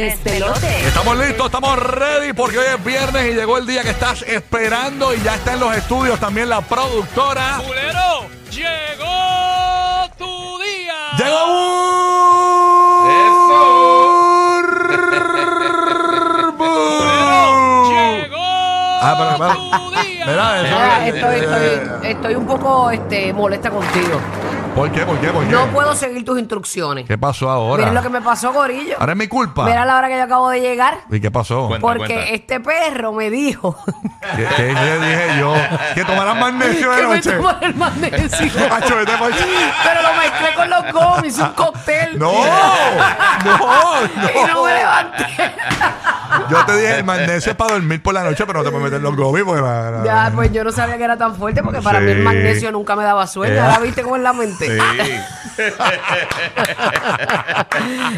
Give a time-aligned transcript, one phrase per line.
[0.00, 0.86] despelote.
[0.86, 5.14] Estamos listos, estamos ready porque hoy es viernes y llegó el día que estás esperando
[5.14, 7.60] y ya está en los estudios también la productora.
[7.66, 8.26] ¡Culero!
[8.50, 10.94] ¡Llegó tu día!
[11.18, 11.48] ¡Llegó!
[17.90, 18.38] ¡Llegó
[19.00, 20.26] Ah, pero, pero, tu día!
[20.26, 24.20] Mira, eso- Mira, estoy, estoy, estoy un poco este, molesta contigo.
[24.78, 25.00] ¿Por qué?
[25.04, 25.26] ¿Por qué?
[25.30, 25.50] ¿Por qué?
[25.50, 27.04] No puedo seguir tus instrucciones.
[27.04, 27.78] ¿Qué pasó ahora?
[27.82, 28.94] Miren lo que me pasó, Gorillo.
[29.00, 29.64] Ahora es mi culpa.
[29.64, 30.98] Mira la hora que yo acabo de llegar.
[31.10, 31.66] ¿Y qué pasó?
[31.66, 31.80] Cuenta.
[31.84, 32.30] Porque cuenta.
[32.32, 33.76] este perro me dijo
[34.36, 35.52] ¿Qué, qué le dije yo?
[35.96, 37.32] Que tomaran magnesio de que me noche.
[37.32, 38.52] tomara el magnesio.
[38.68, 42.16] Pero lo mezclé con los gomis, un cóctel.
[42.16, 42.44] No, no,
[44.32, 44.64] Y no no.
[44.64, 45.26] me levanté.
[46.50, 48.84] Yo te dije, el magnesio es para dormir por la noche, pero no te puedes
[48.84, 51.80] meter los gomis porque va- Ya, pues yo no sabía que era tan fuerte porque
[51.82, 52.04] para Sí.
[52.06, 53.54] mí el magnesio nunca me daba sueño.
[53.54, 53.60] Eh.
[53.60, 54.66] Ahora viste cómo es la mente.
[54.66, 54.78] Sí.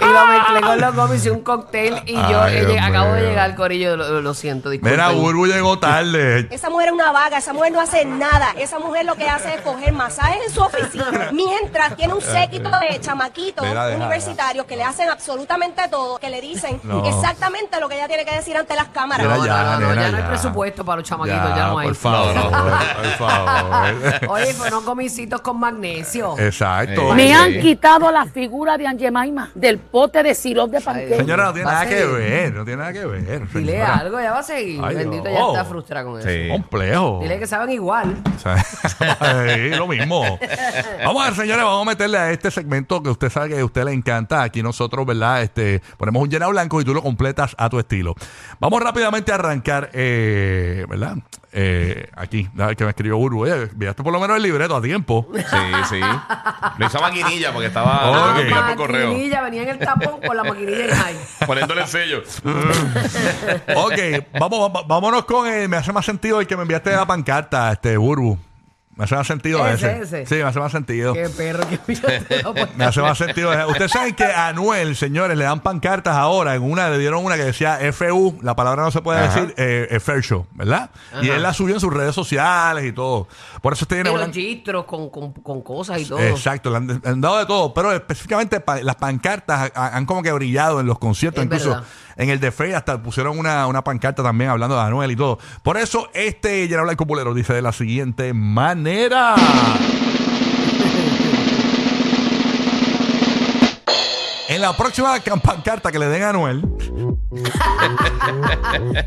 [0.00, 2.02] Y lo mezclé con los gomis y un cóctel.
[2.06, 3.30] Y yo Ay, eh, Dios acabo de mío.
[3.30, 3.96] llegar, Corillo.
[3.96, 4.92] Lo, lo siento, disculpen.
[4.98, 6.46] Mira, Burbu llegó tarde.
[6.50, 8.48] Esa mujer es una vaga, esa mujer no hace nada.
[8.58, 11.30] Esa mujer lo que hace es coger masajes en su oficina.
[11.32, 16.30] Mientras tiene un séquito de chamaquitos Mira, deja, universitarios que le hacen absolutamente todo, que
[16.30, 17.04] le dicen No.
[17.06, 19.26] exactamente lo que ella tiene que decir ante las cámaras.
[19.26, 20.28] Mira, No, ya, no, no, no, nena, ya no hay ya.
[20.28, 21.86] presupuesto para los chamaquitos, ya, no hay.
[21.88, 22.50] por favor, No, no.
[22.50, 24.28] por favor.
[24.28, 26.38] Oye, fueron gomicitos con magnesio.
[26.38, 27.08] Exacto.
[27.14, 27.32] Me Me Sí.
[27.32, 31.16] han quitado la figura de Angemaima del pote de sirope de panqueque.
[31.16, 33.48] Señora, no tiene nada que ver, no tiene nada que ver.
[33.52, 33.94] Dile señora.
[33.94, 34.80] algo, ya va a seguir.
[34.84, 35.38] Ay, Bendito, Dios.
[35.40, 36.28] ya está frustrada con eso.
[36.28, 36.48] Sí.
[36.50, 37.18] Complejo.
[37.22, 38.22] Dile que saben igual.
[38.82, 40.38] Sí, lo mismo.
[41.04, 43.64] Vamos a ver, señores, vamos a meterle a este segmento que usted sabe que a
[43.64, 44.42] usted le encanta.
[44.42, 45.42] Aquí nosotros, ¿verdad?
[45.42, 48.01] Este, ponemos un llena blanco y tú lo completas a tu estilo.
[48.60, 51.16] Vamos rápidamente a arrancar, eh, ¿verdad?
[51.54, 53.42] Eh, aquí, que me escribió Burbu.
[53.42, 55.26] Oye, enviaste por lo menos el libreto a tiempo.
[55.34, 55.42] Sí,
[55.90, 56.00] sí.
[56.78, 58.16] Lo hizo a maquinilla porque estaba Ok.
[58.16, 59.08] tengo que enviar por correo.
[59.12, 61.16] Maquinilla, venía en el tapón con la maquinilla en high.
[61.46, 62.22] Poniéndole el sello.
[63.76, 67.06] Ok, vamos, va- vámonos con el, me hace más sentido el que me enviaste la
[67.06, 68.38] pancarta, este Burbu.
[69.02, 70.22] Me hace más sentido Ese, ese.
[70.22, 70.26] ese.
[70.26, 71.12] Sí, me hace más sentido.
[71.12, 73.50] Qué perro la Me hace más sentido.
[73.68, 76.54] Ustedes saben que a Anuel, señores, le dan pancartas ahora.
[76.54, 79.40] En una le dieron una que decía FU, la palabra no se puede Ajá.
[79.40, 80.90] decir, eh, eh, Fair Show, ¿verdad?
[81.20, 83.26] Y él la subió en sus redes sociales y todo.
[83.60, 84.26] Por eso tiene una.
[84.26, 86.20] registros con, con, con cosas y todo.
[86.20, 90.30] Exacto, le han, dado de todo, pero específicamente pa- las pancartas ha- han como que
[90.32, 91.84] brillado en los conciertos, Es incluso verdad.
[92.16, 95.38] en el de Fe hasta pusieron una, una pancarta también hablando de Anuel y todo.
[95.64, 98.91] Por eso este Llena Blanco Pulero dice de la siguiente manera.
[104.48, 106.62] En la próxima pancarta que le den a Anuel,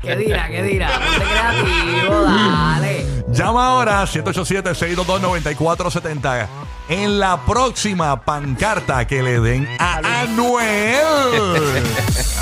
[0.00, 0.48] ¿Qué dirá?
[0.48, 0.88] ¿Qué dirá?
[0.88, 3.04] Ponte creativo, dale.
[3.32, 6.46] llama ahora 787-622-9470.
[6.88, 10.61] En la próxima pancarta que le den a Anuel.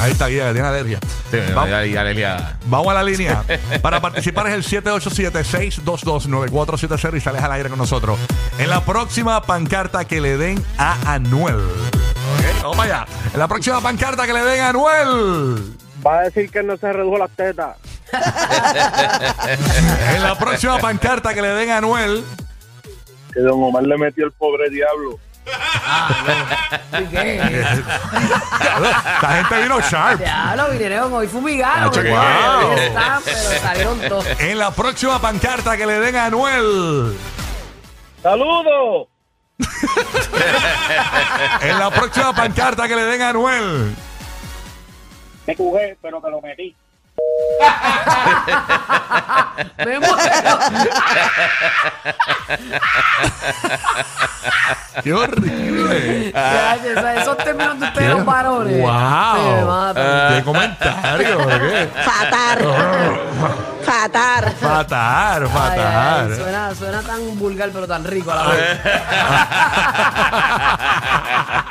[0.00, 0.98] Ahí está, guía, que tiene alergia.
[1.30, 1.68] Sí, Vamos.
[1.70, 2.56] ya, ya, ya.
[2.66, 3.42] Vamos a la línea.
[3.82, 8.18] Para participar es el 787-622-9470 y sales al aire con nosotros.
[8.58, 11.56] En la próxima pancarta que le den a Anuel.
[11.56, 13.04] Ok, vamos allá.
[13.32, 15.76] En la próxima pancarta que le den a Anuel.
[16.06, 17.76] Va a decir que no se redujo las tetas.
[20.14, 22.24] En la próxima pancarta que le den a Anuel.
[23.32, 25.18] Que don Omar le metió el pobre diablo.
[25.46, 27.64] ¿Y qué?
[29.22, 30.20] La gente vino sharp.
[30.20, 31.28] Ya lo vinieron hoy.
[31.58, 32.10] Nacho, ¿eh?
[32.10, 32.72] wow.
[32.72, 34.26] Están, pero salieron todos.
[34.40, 37.16] En la próxima pancarta que le den a Anuel.
[38.22, 39.08] ¡Saludos!
[41.60, 43.94] En la próxima pancarta que le den a Anuel.
[45.46, 46.74] Me jugué, pero que lo metí.
[49.84, 50.58] Me muero.
[55.02, 56.30] ¡Qué horrible!
[56.32, 58.80] Ya, ya, esos términos de ustedes los varones.
[58.80, 59.94] Wow.
[59.94, 61.38] ¡Qué comentario!
[61.46, 61.88] ¿qué?
[62.04, 62.58] Fatar.
[63.84, 64.52] Fatar.
[64.60, 66.36] Fatal, Ay, ay, fatal.
[66.36, 68.80] suena, suena tan vulgar pero tan rico a la vez.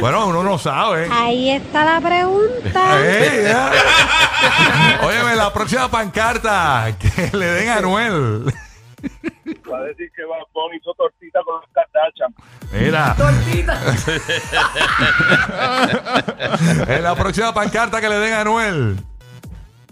[0.00, 1.08] bueno, uno no sabe.
[1.10, 3.00] Ahí está la pregunta.
[3.04, 3.72] Ey, ya.
[5.02, 8.46] Óyeme, la próxima pancarta que le den a Anuel.
[9.70, 10.22] Va a decir que
[10.52, 12.34] Bunny hizo tortita con los Kardashian.
[12.72, 13.80] Mira, Tortita.
[16.96, 18.96] en la próxima pancarta que le den a Anuel.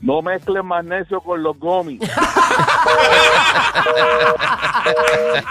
[0.01, 2.01] No mezclen magnesio con los gomis.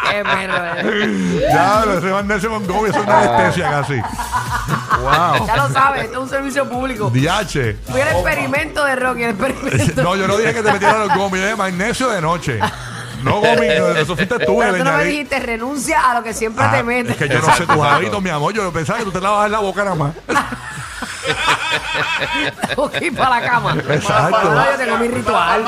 [0.09, 0.65] Qué perro.
[0.77, 1.49] eh.
[1.51, 4.01] Ya, ese Vanessa Montgomery es una anestesia casi.
[5.01, 5.47] Wow.
[5.47, 7.09] Ya lo sabes, esto es un servicio público.
[7.09, 7.75] DH.
[7.89, 10.03] Fui el experimento de Rocky, el experimento.
[10.03, 12.59] No, yo no dije que te metieran los gomis, de magnesio de noche.
[13.23, 14.57] No gomis, no, eso fuiste tú.
[14.59, 17.11] Pero tú no me dijiste renuncia a lo que siempre Ah, te metes.
[17.13, 18.53] Es que yo no sé tus hábitos, mi amor.
[18.53, 20.11] Yo pensaba que tú te lavabas la boca nada más.
[22.67, 23.75] Tengo que ir para la cama.
[23.89, 24.37] Exacto.
[24.37, 25.65] Ahora yo tengo mi ritual.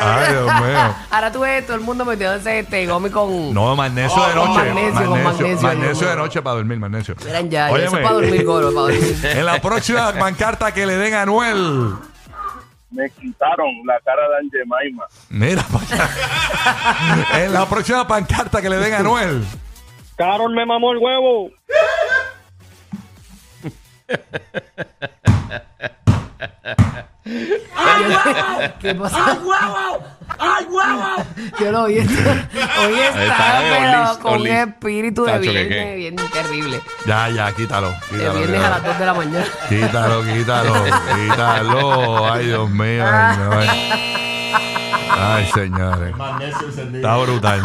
[0.00, 0.94] Ay, Dios mío.
[1.10, 3.52] Ahora tú ves todo el mundo metiéndose este gomi con.
[3.54, 4.72] No, magnesio de con noche.
[4.72, 5.68] magnesio, con magnesio.
[5.68, 7.14] magnesio de noche para dormir, magnesio.
[7.24, 7.86] Miren ya, ya, Óyeme.
[7.86, 9.16] eso es para dormir, para dormir.
[9.32, 11.94] En la próxima pancarta que le den a Anuel.
[12.90, 15.04] Me quitaron la cara de Angemaima.
[15.30, 15.64] Mira.
[17.34, 19.44] En la próxima pancarta que le den a Anuel.
[20.16, 21.50] Carol me mamó el huevo.
[28.80, 29.16] ¿Qué pasa?
[29.26, 30.04] ¡Ay, huevo!
[30.38, 31.24] ¡Ay, huevo!
[31.60, 31.98] Yo lo oí.
[31.98, 36.80] Hoy está, eh, pero con un espíritu de Tacho, ¿qué, viernes bien terrible.
[37.06, 37.90] Ya, ya, quítalo.
[37.90, 39.46] De quítalo, viernes a las 2 de la mañana.
[39.68, 42.32] Quítalo, quítalo, quítalo.
[42.32, 43.04] Ay, Dios mío.
[43.06, 43.64] señor.
[45.18, 46.14] Ay, señores.
[46.94, 47.62] Está brutal.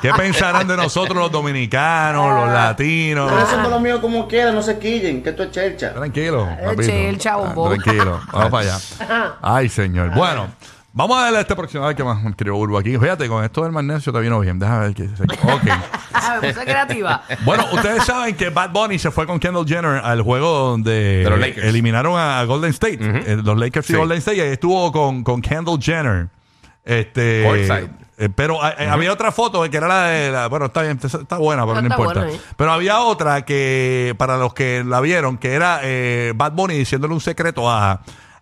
[0.00, 3.30] ¿Qué pensarán de nosotros los dominicanos, los latinos?
[3.30, 5.94] Pero eso es lo mío como quiera, no se quillen, que esto es chercha.
[5.94, 6.48] Tranquilo.
[6.64, 6.82] papito.
[6.82, 7.72] chelcha, bombón.
[7.72, 8.20] Ah, Tranquilo.
[8.32, 9.34] Vamos para allá.
[9.42, 10.10] Ay, señor.
[10.14, 10.48] Bueno.
[10.90, 11.84] Vamos a darle a este próximo.
[11.84, 12.98] A ver qué más me escribió Urbo aquí.
[12.98, 14.58] Fíjate, con esto del magnesio te vino bien.
[14.58, 15.22] Déjame ver qué dice.
[15.22, 15.36] aquí.
[15.44, 15.62] Ok.
[16.20, 17.22] Ah, me puse creativa.
[17.44, 21.22] Bueno, ustedes saben que Bad Bunny se fue con Kendall Jenner al juego donde
[21.62, 22.98] eliminaron a Golden State.
[23.00, 23.98] Eh, los Lakers y Sí.
[23.98, 24.36] Golden State.
[24.38, 26.28] Y ahí estuvo con, con Kendall Jenner.
[26.88, 27.44] Este.
[27.44, 27.90] Courtside.
[28.16, 31.36] eh, pero eh, había otra foto que era la de la, bueno está bien está
[31.36, 32.40] buena pero No, no, está importa buena, ¿eh?
[32.56, 37.12] pero había otra que para los que la vieron que era eh, Bad Bunny diciéndole
[37.14, 38.00] un secreto a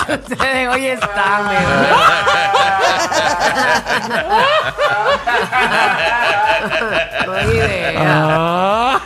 [0.08, 1.46] Ustedes hoy están,
[7.26, 9.00] No hay idea.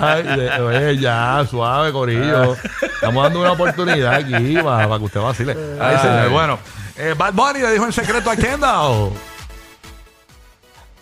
[0.00, 2.56] Ay, de- oye, ya, suave, Corillo.
[2.82, 5.56] Estamos dando una oportunidad aquí para, para que usted vacile.
[5.80, 6.28] Ay, señor.
[6.30, 6.58] Bueno,
[6.96, 9.10] eh, Bad Bunny le dijo en secreto a Kendall.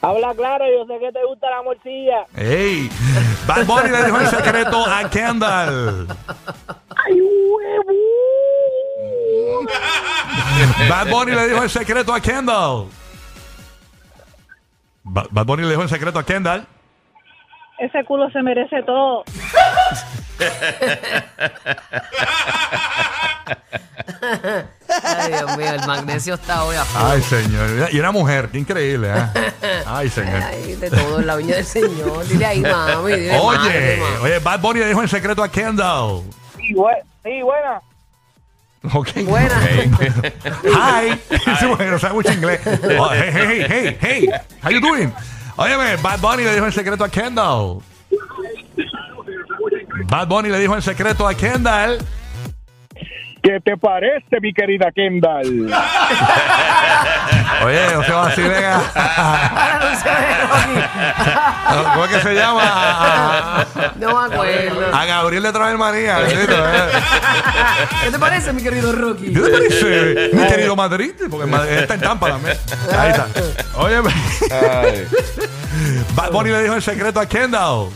[0.03, 2.25] Habla claro, yo sé que te gusta la morcilla.
[2.37, 2.89] Ey,
[3.47, 6.07] Bad Bunny le dijo en secreto a Kendall.
[7.07, 7.93] ¡Ay, huevo!
[10.89, 12.87] Bad Bunny le dijo en secreto a Kendall.
[15.03, 16.67] Ba- Bad Bunny le dijo en secreto a Kendall.
[17.79, 19.25] Ese culo se merece todo.
[25.21, 27.03] Ay, Dios mío, el magnesio está hoy a full.
[27.03, 27.89] Ay, señor.
[27.93, 29.53] Y una mujer, qué increíble, ¿eh?
[29.87, 30.43] Ay, señor.
[30.43, 32.27] Ay, de todo en la viña del Señor.
[32.27, 33.13] Dile ahí, mami.
[33.13, 36.23] Dile Oye, oye, Bad Bunny le dijo en secreto a Kendall.
[36.57, 36.75] Sí,
[37.25, 37.81] sí, buena.
[38.95, 39.09] Ok.
[39.25, 39.61] Buena.
[40.65, 41.21] Hi.
[41.59, 42.61] Sí, porque no sabe mucho inglés.
[42.99, 44.29] Oh, hey, hey, hey, hey.
[44.63, 45.13] How you doing?
[45.57, 47.81] Óyeme, Bad Bunny le dijo en secreto a Kendall.
[50.07, 51.99] Bad Bunny le dijo en secreto a Kendall.
[53.43, 55.73] ¿Qué te parece, mi querida Kendall?
[57.65, 58.81] Oye, no se vacilen a-
[59.55, 60.81] Para anuncio de Rocky.
[61.93, 63.67] ¿Cómo es que se llama?
[63.99, 64.95] No me acuerdo.
[64.95, 66.19] a Gabriel María.
[66.21, 66.91] bendito, eh.
[68.05, 69.33] ¿Qué te parece, mi querido Rocky?
[69.33, 71.13] ¿Qué te parece, mi querido Madrid?
[71.31, 72.57] Porque Madrid está en Tampa también.
[72.99, 73.27] Ahí está.
[73.77, 74.01] Oye.
[76.15, 77.89] Bad Bunny le dijo en secreto a Kendall.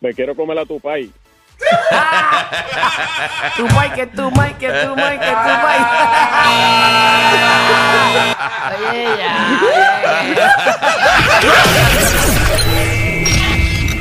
[0.00, 1.10] Me quiero comer a tu país.
[3.56, 5.90] Tu Mike, tu Mike, tu Mike, tu Mike.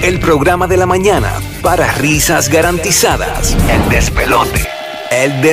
[0.01, 3.57] El programa de la mañana para risas garantizadas.
[3.69, 4.67] El despelote.
[5.11, 5.49] El despelote.